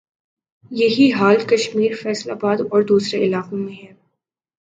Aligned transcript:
یہ 0.71 0.87
ہی 0.89 1.11
حال 1.13 1.35
کشمیر، 1.47 1.91
فیصل 2.01 2.31
آباد 2.31 2.61
اور 2.69 2.81
دوسرے 2.83 3.23
علاقوں 3.25 3.57
میں 3.57 3.73
ھے 3.73 3.91